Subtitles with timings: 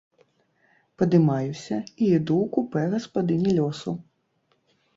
[1.01, 3.91] Падымаюся і іду ў купэ гаспадыні лёсу.